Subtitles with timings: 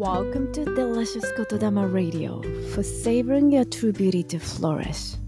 [0.00, 2.40] Welcome to Delicious Kotodama Radio.
[2.72, 5.18] For savoring your true beauty to flourish.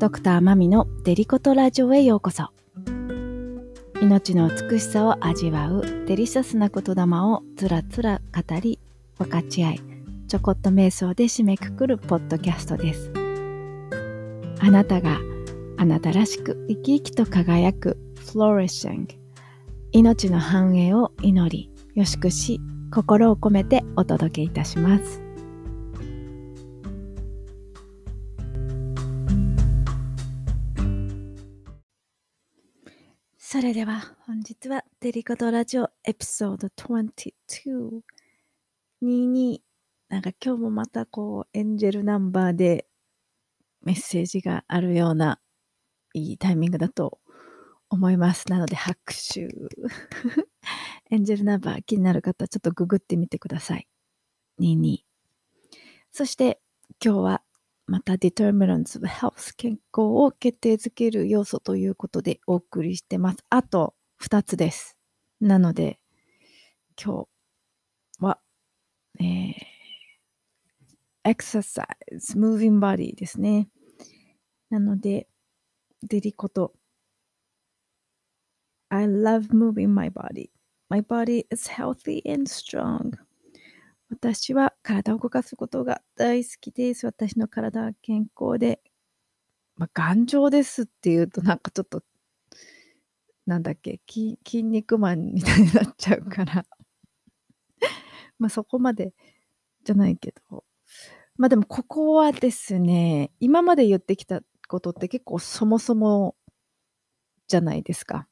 [0.00, 2.48] ドクターマミのデリコトラジオへようこそ。
[4.00, 8.80] 命の美しさを味わうデリシャスな言霊をつらつら語り
[9.18, 9.80] 分かち合い
[10.26, 13.12] ちょこっと瞑想で締めくくるポッドキャストです
[14.58, 15.20] あなたが
[15.76, 19.06] あなたらしく生き生きと輝く Flourishing.
[19.92, 22.60] 命の繁栄を祈りよしくし
[22.92, 25.22] 心を込めてお届けいたします。
[33.38, 38.00] それでは本日はデリカトラジオエピソード22
[39.02, 39.58] 22
[40.08, 42.86] なんか今日もまたこうエンジェルナンバーで
[43.82, 45.40] メッセージがあるような
[46.12, 47.18] いいタイミングだと
[47.94, 48.48] 思います。
[48.48, 49.48] なので拍手。
[51.10, 53.86] エンジェルナンバー気になる方ちょっとググってみてください。
[54.60, 54.98] 22。
[56.10, 56.60] そして
[57.04, 57.42] 今日は
[57.86, 63.44] また Determinants of Health 健康を決定づける要素ということでお送りしてます。
[63.50, 64.96] あと2つです。
[65.40, 66.00] なので
[67.02, 67.28] 今日
[68.24, 68.40] は、
[69.20, 69.52] えー、
[71.24, 71.86] Exercise,
[72.36, 73.68] Moving Body ですね。
[74.70, 75.28] なので、
[76.02, 76.72] デリコと
[78.92, 80.50] I love moving my body.
[80.90, 83.12] My body is healthy and strong.
[84.10, 87.06] 私は体を動かすことが大好きです。
[87.06, 88.82] 私の体は健康で、
[89.76, 92.02] まあ、頑丈ですっていうとなんかちょっと、
[93.46, 96.66] なんだっけ、筋筋肉マンみたいになっちゃうから
[98.38, 99.14] まあそこまで
[99.84, 100.64] じゃないけど。
[101.36, 106.36] まあでもここはですね、今まで言ってきたことって結構そもそも
[107.48, 108.28] じゃないですか。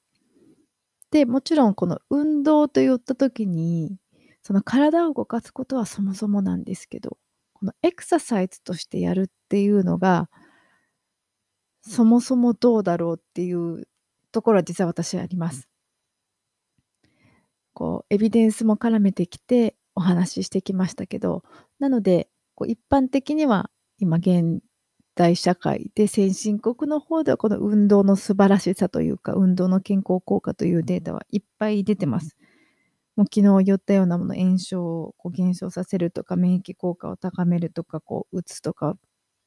[1.11, 3.96] で、もちろんこの運動と言った時に、
[4.42, 7.18] その体を動かすことはそもそもなんですけど、
[7.55, 10.30] このエクササイズとしてやるっていうのが、
[11.83, 13.86] そもそもどうだろうっていう
[14.33, 15.68] ところは実は私はあります。
[17.74, 21.42] こう、エビデンスも絡めてきてお話ししてきましたけど、
[21.79, 24.61] なので、こう一般的には今現
[25.20, 32.39] 代社会で先進国の方ではこの運動の素晴らしさというか運動の健康効果というデータはいっぱい出てます。
[33.17, 38.97] もう昨日言ったようなもの炎症をこう減少させるとか免疫効果を高めるとかこううつとか、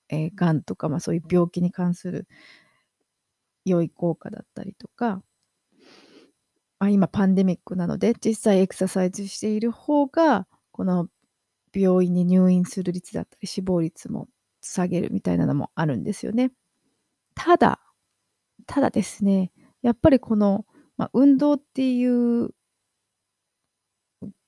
[0.09, 2.27] えー、がんとか、まあ、そういう病気に関する
[3.65, 5.23] 良い効果だったりとか、
[6.77, 11.07] まあ、今パンデミックなので実際エクササイズしている方がこの
[11.73, 14.27] 病院に入院する率だったり死亡率も
[14.63, 16.51] 下げるみたいなのもあるんですよね。
[17.35, 17.79] ただ、
[18.65, 19.51] ただですね、
[19.81, 20.65] やっぱりこの、
[20.97, 22.51] まあ、運動っていう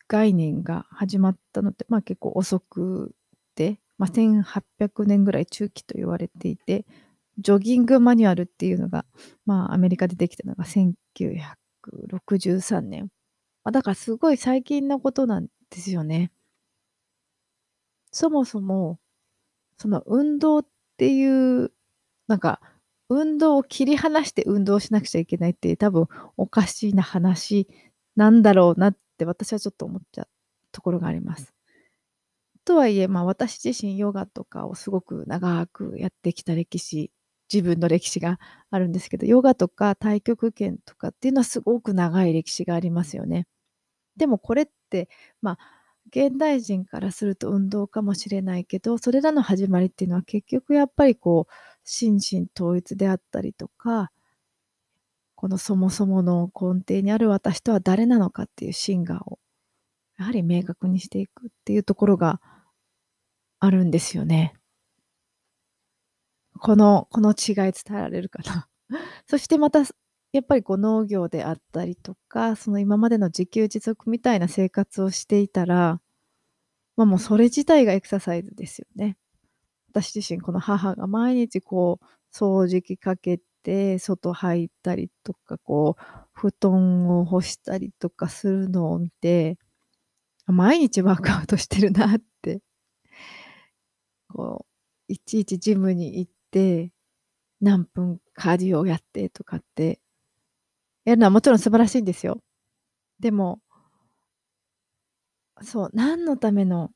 [0.07, 3.15] 概念が始まったのって、まあ、結構遅く
[3.55, 6.85] て、まあ、1800年ぐらい中期と言われていて、
[7.39, 9.05] ジョギングマニュアルっていうのが、
[9.45, 13.09] まあ、アメリカでできたのが1963年。
[13.63, 16.31] まあ、だからすごい最近のことなんですよね。
[18.11, 18.99] そもそも、
[19.77, 20.65] その運動っ
[20.97, 21.71] ていう、
[22.27, 22.61] なんか、
[23.09, 27.67] 運動を切り離して運動しなくちゃいけないって多分おかしいな話
[28.15, 30.27] なんだろうなって私はちょっと思っちゃう
[30.71, 31.53] ところがあります。
[32.65, 37.11] とはいえ、まあ私自身ヨガとかをすごく長くやってきた歴史、
[37.53, 38.39] 自分の歴史が
[38.71, 43.45] あるんですけど、ヨガとか太極拳とかっていうのはすごく長い歴史がありますよね。
[44.17, 45.09] でもこれって、
[45.41, 45.59] まあ
[46.07, 54.11] 現代人からすると運動かもしれないけど、それらの始まりっていうのは結局やっぱりこう、心身統一であったりとか、
[55.35, 59.39] このそもそもの根底にある私とは誰なのかっていう真我を、
[60.17, 62.41] やはり明確にしていくっていうところが
[63.59, 64.53] あるんですよね。
[66.59, 68.67] この、この違い伝えられるかな。
[69.27, 69.83] そしてまた
[70.35, 76.01] やっぱりこう農業であったりとか、その今までの自給自足みたいな生活をしていたら、
[76.97, 79.15] まあもうそれ自体がエクササイズですよね。
[79.91, 82.05] 私自身この母が毎日こう
[82.35, 86.03] 掃除機かけて外入ったりとかこう
[86.33, 89.57] 布団を干したりとかするのを見て
[90.47, 92.59] 毎日ワークアウトしてるなって
[94.27, 94.65] こ
[95.09, 96.91] ういちいちジムに行って
[97.61, 100.01] 何分カーディオをやってとかって
[101.05, 102.41] やるのはもちろん素晴らしいんですよ。
[103.19, 103.61] でも、
[105.61, 106.91] そう、何のための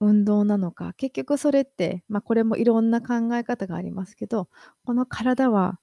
[0.00, 4.48] 運動なのか、結局それって、まあこれもいろんな考え方がありますけど、
[4.84, 5.80] この体は、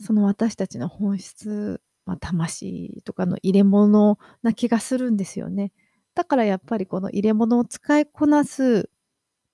[0.00, 5.72] その私たちの本質、まあ、魂とかの入れ物な気がするんですよね。
[6.14, 8.90] だからやっぱりこの入れ物を使いこなす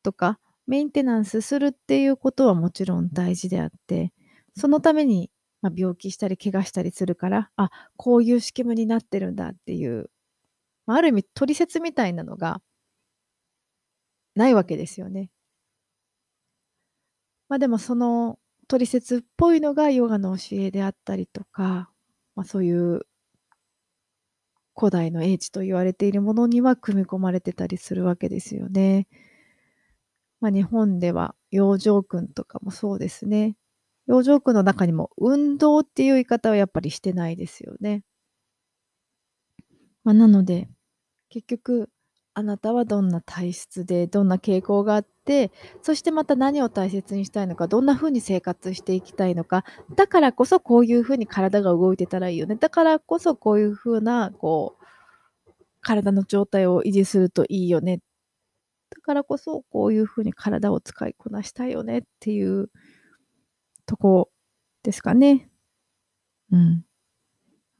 [0.02, 4.12] とか、メンテナンスするっていうことはもちろん大事であって、
[4.56, 5.30] そのために、
[5.62, 10.10] まあ、病気したり怪我したりするから、あ、こういう仕組みになってるんだっていう、
[10.86, 12.62] まあ、ある意味取説みたいなのが
[14.34, 15.30] ないわけですよね。
[17.48, 21.90] まあでもその取説っぽいのがヨガの教えであったりとか、
[22.36, 23.00] まあ、そういう
[24.76, 29.08] 古代の英知と言われているものには組み込まれてたりするわけですよね。
[30.40, 33.56] まあ、日本では養生訓とかもそうですね。
[34.10, 38.02] 養生訓の中にも運動っていう言い方はやっぱりしてないですよね。
[40.02, 40.68] まあ、なので
[41.28, 41.90] 結局
[42.34, 45.52] あなたはどんな体質でどんな傾向があって
[45.82, 49.64] そしてまた何を大切にしたいのかどんな風に生活していきたいのか
[49.94, 54.84] だからこそこういう風に体が動いてたらいいよねだからこそこういう風なこう
[55.82, 58.00] 体の状態を維持するといいよね
[58.90, 62.70] だからこそこういう風に体を使いこなしたいよねっていう
[63.90, 64.30] とこ
[64.84, 65.50] ですかね。
[66.52, 66.84] うん。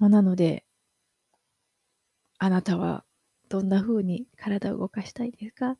[0.00, 0.64] まあ、なので
[2.40, 3.04] あなたは
[3.48, 5.76] どんな風に体を動かしたいですか？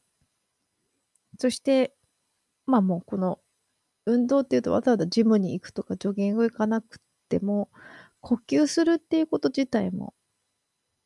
[1.41, 1.93] そして、
[2.67, 3.41] まあもうこの
[4.06, 7.69] 運動っていうとわざわざジムに行くとかジョギング行かなくても
[8.21, 10.15] 呼吸するっていうこと自体も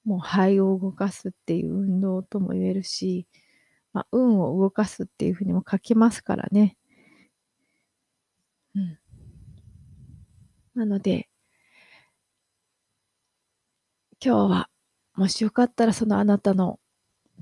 [0.05, 3.27] もう肺を動かすっていう運動とも言えるし、
[3.95, 6.77] まあ、運を動かすっていうふうにも書きますからね。
[8.75, 8.99] うん。
[10.75, 11.29] なので、
[14.25, 14.71] 今日は
[15.15, 16.81] もしよかったらそのあなたの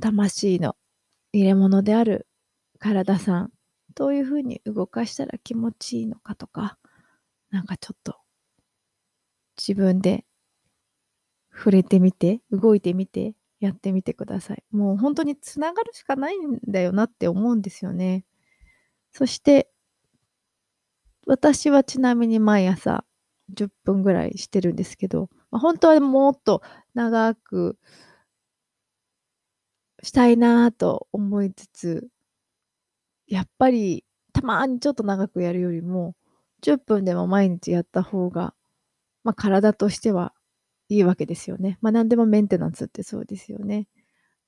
[0.01, 0.77] 魂の
[1.33, 2.27] 入れ物である
[2.79, 3.53] 体さん、
[3.95, 6.79] どういうふうに動かしたら気持ちいいのかとか、
[7.51, 8.17] なんかちょっと
[9.57, 10.25] 自分で
[11.55, 14.65] 触れてみて、動いてみて、やってみてください。
[14.73, 18.25] もう本当につながるしかないんだよなって思うんですよね。
[19.13, 19.71] そして、
[21.27, 23.05] 私はちなみに毎朝
[23.53, 26.63] 10分ぐらいしてるんですけど、まあ、本当はもっと
[26.95, 27.79] 長く
[30.03, 32.09] したいなと思いつつ、
[33.27, 36.15] やっぱりたまにちょっと長くやるよりも、
[36.63, 38.55] 10分でも毎日やった方が、
[39.25, 40.33] まあ、体としては
[40.89, 41.79] いいわけですよね。
[41.81, 43.89] まあ、何でもメンテナンスってそうですよね。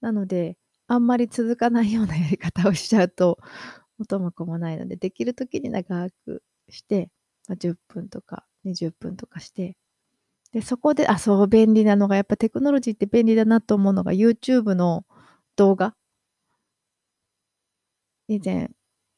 [0.00, 0.58] なので、
[0.88, 3.38] あんまり続かないようなやり方をしちゃうと、
[3.98, 7.10] 元も子もないので、できる時に長くして、
[7.48, 9.76] まあ、10分とか20分とかして、
[10.52, 15.04] で、そこで、あ、そう、便利なのが、やっぱテクノロジーって便利だなと思うのが、YouTube の
[15.56, 15.96] 動画。
[18.28, 18.70] 以前、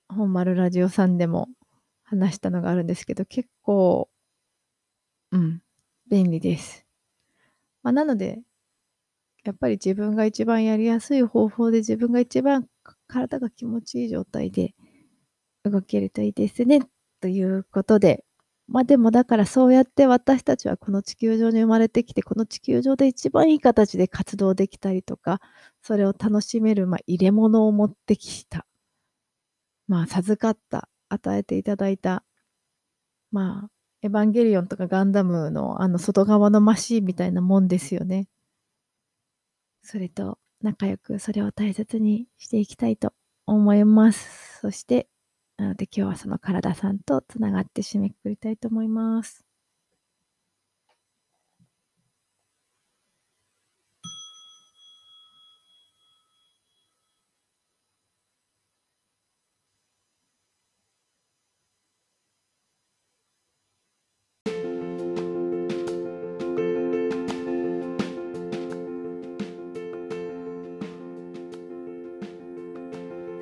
[0.09, 1.49] 本丸ラジオさんでも
[2.05, 4.09] 話したのがあるんですけど、結構、
[5.33, 5.63] うん、
[6.09, 6.87] 便利です。
[7.83, 8.41] まあ、なので、
[9.45, 12.67] やっぱり自分が一番やりやすい方法で自分が一番
[13.07, 14.75] 体が気持ちいい状態で
[15.65, 16.81] 動けるといいですね。
[17.21, 18.25] ということで、
[18.69, 25.41] まあでもだからそうやって私たちはこの地球上に生まれてきて、この地球上で一番いい形で活動できたりとか、
[25.83, 28.67] それを楽しめる、まあ、入れ物を持ってきた。
[29.89, 32.25] まあ授かった、与えていただいた、
[33.31, 33.71] まあ
[34.03, 38.29] エヴァンゲリオンとかガンダムのあの外側のマシーンみたいなもんですよね。
[39.83, 43.13] それと仲良くそれを大切にしていきたいと
[43.47, 44.61] 思います。
[44.61, 45.09] そして
[45.59, 49.46] なので今日はその体さんとつながって締めくくりたいと思います。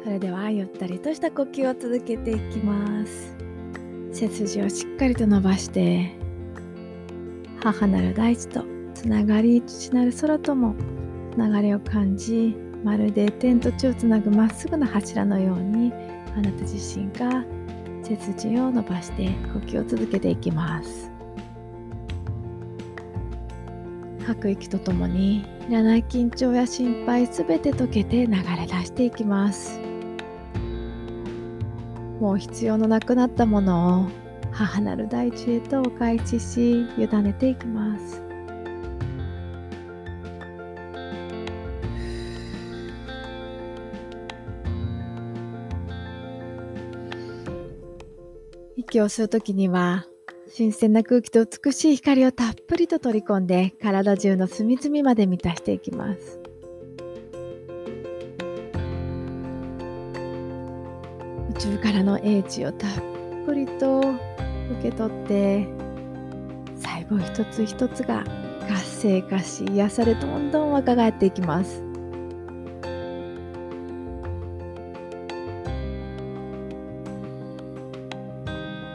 [0.05, 3.35] それではゆったりとした呼吸を続けていきます。
[4.13, 6.13] 背筋をしっかりと伸ばして
[7.59, 10.77] 母なる大地とつながり父なる空とも
[11.33, 15.91] つながりを感じまるで天と地をつなぐまっすぐな柱のように
[16.37, 17.43] あなた自身が
[18.03, 21.11] 背筋を伸ばして呼吸を続けていきます。
[24.27, 29.84] 吐く息とともにいらない緊張や心配すべて溶けて流れ出していきます。
[32.21, 34.09] もう必要のなくなったものを
[34.53, 38.23] 母なる大地へとお返しし委ねていきます。
[48.77, 50.07] 息を吸う時には
[50.49, 56.44] 新鮮な空気と美しい光をたっぷりと取り込んで体中の隅々まで満たしていきます。
[61.51, 62.91] 宇宙からの英知をたっ
[63.47, 65.67] ぷりと受け取って
[66.77, 68.25] 細胞一つ一つが
[68.69, 71.83] 活性化し癒されどんどん若返っていきます。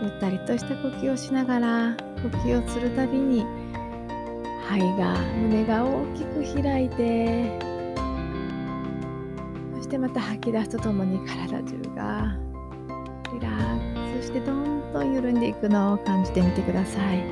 [0.01, 3.45] ゆったりとした呼吸をしながら呼吸をするたびに
[4.63, 7.68] 肺が胸が大きく開いて
[9.89, 12.37] してまた吐き出すとともに体中が。
[13.33, 17.25] リラックスしてどんどん緩んでいくのを感じてみてください。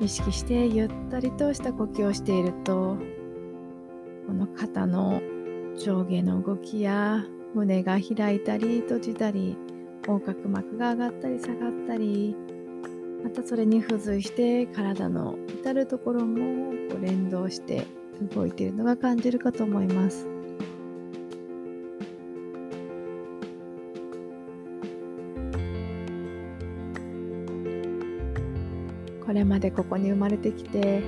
[0.00, 2.98] 意識してゆったりとした呼吸をしていると
[4.26, 5.22] この肩の
[5.78, 9.56] 上下の動きや胸が開いたり閉じたり
[10.06, 12.36] 横隔膜が上がったり下がったり
[13.24, 17.86] またそれに付随して体の至るところもこう連動して
[18.34, 20.28] 動いているのが感じるかと思います。
[29.24, 31.02] これまでここに生まれてきて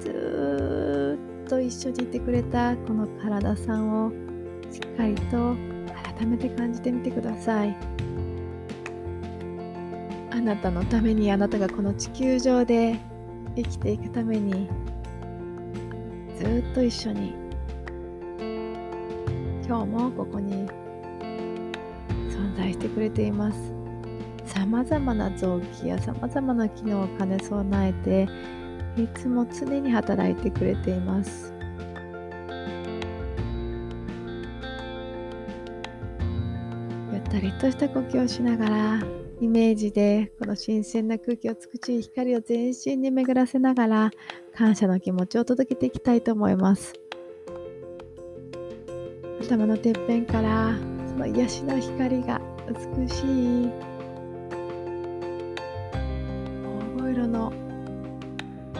[0.00, 4.12] ずっと一緒にいてくれたこの体さんを
[4.70, 5.54] しっかりと
[6.16, 7.76] 改めて感じてみてください
[10.48, 12.98] なたのためにあなたがこの地球上で
[13.54, 14.66] 生きていくために
[16.38, 17.34] ずっと一緒に。
[19.66, 20.66] 今日もここに
[22.30, 23.74] 存在してくれています。
[24.46, 27.92] さまざまな臓器やさまざまな機能を兼ね備え
[28.96, 31.52] ていつも常に働いてくれています。
[37.12, 44.10] ゆったりとした呼吸をしながらイメージでこの新鮮な空気を美しい光を全身に巡らせながら
[44.54, 46.92] 感謝の気持ちを届けていきたいと思います
[49.42, 50.74] 頭のてっぺんから
[51.06, 53.70] その癒しの光が美しい
[56.62, 57.52] 黄金色の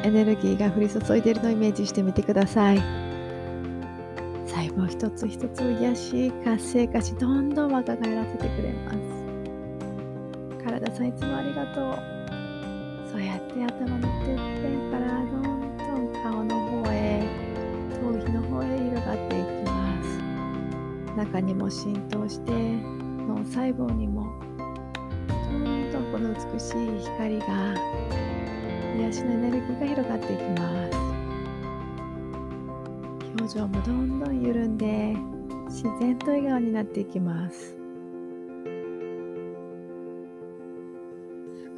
[0.03, 3.09] エネルギーが降り注いでいるのをイメージしてみてください。
[4.59, 9.18] 細胞一つ一つを癒し活性化しどんどん若返らせてくれます
[10.99, 11.95] さんいつもありがとう。
[13.09, 15.43] そうやって頭のてっぺんからどん
[15.79, 17.23] どん顔の方へ
[18.03, 21.17] 頭皮の方へ広がっていきます。
[21.17, 24.27] 中にも浸透して脳細胞にも
[25.29, 27.47] どんどんこの美しい光が
[28.97, 30.99] 癒しのエネルギーが広がっていきます。
[33.39, 35.15] 表情もどんどん緩んで
[35.69, 37.78] 自然と笑顔になっていきます。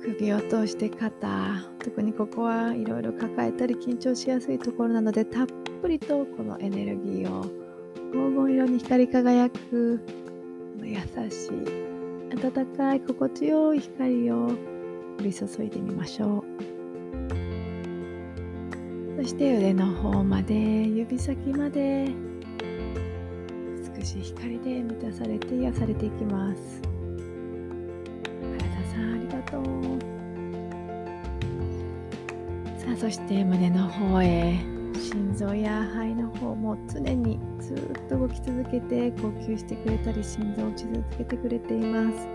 [0.02, 1.28] 首を通して肩
[1.78, 5.46] 特にここはいろいろ抱えたり緊張しやすいところなのでたっ
[5.82, 7.44] ぷりとこのエネルギーを
[8.12, 10.00] 黄金色に光り輝く
[10.82, 10.96] 優
[11.30, 11.52] しい
[12.34, 14.56] 温かい心地よい光を降
[15.22, 16.80] り注いでみましょう。
[19.20, 22.10] そして腕の方まで指先まで
[23.98, 26.80] 美しい光で満たされて癒されていきます
[28.58, 29.89] 体さんありがとう
[32.90, 34.58] さあそして胸の方へ。
[34.98, 42.26] 心臓や肺の方も常にずっと動き続けて呼吸してくれたり心臓を打ち続けてくれています。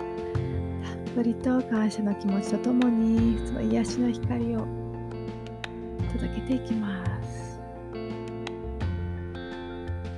[0.81, 4.65] たっぷりと感謝の気持ちとともにその癒しの光を
[6.13, 7.59] 届けていきます。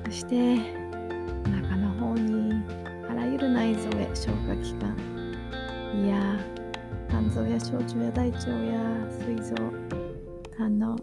[0.06, 2.53] そしてお腹の方に
[3.10, 4.96] あらゆる内臓へ消化器官
[5.96, 6.39] 胃や
[7.10, 8.79] 肝臓や小腸や大腸や
[9.25, 9.87] 膵臓
[10.58, 10.96] 胆の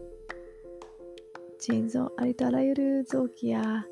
[1.60, 3.86] 腎臓ありとあらゆる臓器や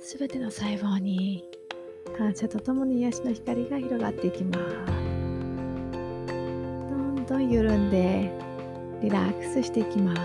[0.00, 1.44] すべての細胞に
[2.18, 4.58] 感謝とともに癒しの光が広がっていきます。
[5.92, 8.32] どんどん緩んで
[9.00, 10.20] リラックスしていきます。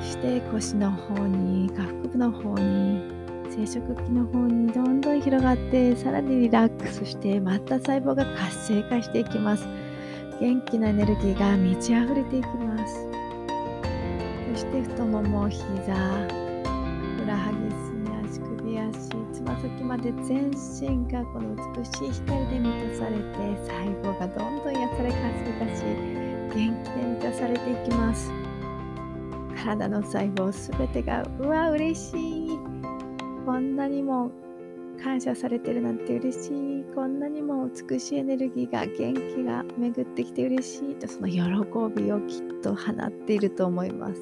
[0.00, 3.15] そして腰の方に下腹部の方に
[3.56, 9.66] 生殖器の方にどんどん広がってさらにリラックスしてまた細胞が活性化していきます。
[10.38, 13.06] 元気なエネルギーが満ち溢れていきます。
[14.52, 15.72] そして太もも膝ふ
[17.22, 18.92] くらはぎすね足首足
[19.32, 23.22] つま先まで全身がこの美しい光で満たされて
[23.66, 23.72] 細
[24.02, 25.82] 胞がどんどん癒され活性化し
[26.54, 28.30] 元気で満たされていきます。
[29.64, 32.75] 体の細胞すべてがうわ嬉しい。
[33.46, 34.32] こんなにも
[35.00, 36.46] 感謝されてるなんて嬉し
[36.80, 36.84] い。
[36.96, 41.38] こんなにも美しいエネルギーが元気が巡ってきて嬉しいとその喜
[41.94, 44.14] びをきっと放っていると思います。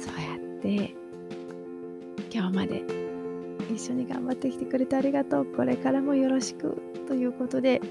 [0.00, 0.94] そうやって
[2.32, 2.82] 今日まで
[3.70, 5.44] 一緒に頑張ってきてくれてありがとう。
[5.44, 7.82] これからもよろしくということで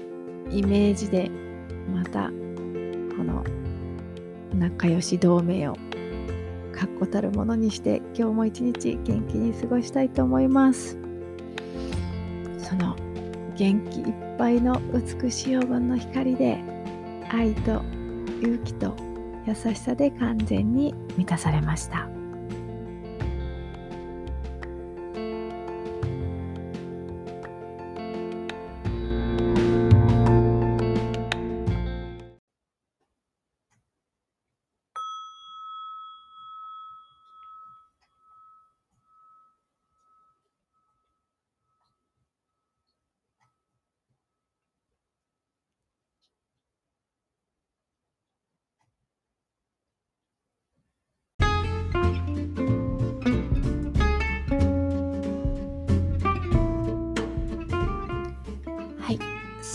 [0.50, 1.30] イメージで
[1.94, 2.30] また
[3.16, 3.44] この
[4.58, 5.76] 仲良し同盟を
[6.82, 10.98] 確固たるものにして今日も一日元気に過ごしたいと思います
[12.58, 12.96] その
[13.54, 16.58] 元気いっぱいの美しい黄金の光で
[17.30, 17.82] 愛と
[18.40, 18.96] 勇気と
[19.46, 22.21] 優しさで完全に満たされました。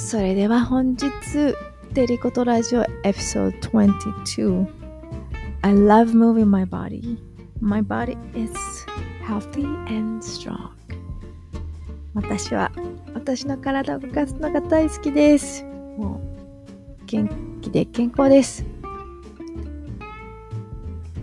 [0.08, 1.10] それでは本日、
[1.92, 4.66] デリコトラジオエピソード22
[5.64, 7.18] I love moving my body.
[7.60, 8.54] My body is
[9.22, 10.70] healthy and strong.
[12.14, 12.72] 私は
[13.16, 15.66] 私の体を動かすのが大好きです。
[15.98, 16.22] も
[17.02, 17.28] う元
[17.62, 18.64] 気で健康です。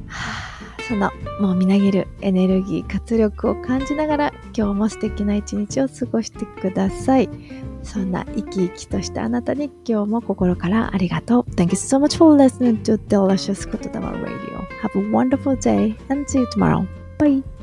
[0.09, 1.11] はあ、その
[1.41, 7.31] もうみなぎるエネルギー、活力を感じながら今日も素敵な一日を過ごしてください。
[7.85, 11.51] そんな生き生きとしたあなたに今日も心からありがとう。
[11.55, 14.67] Thank you so much for listening to Delicious Kotodama Radio.
[14.83, 16.87] Have a wonderful day and see you tomorrow.
[17.19, 17.54] Bye.